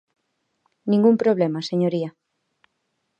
[0.91, 2.09] Ningún problema, señoría.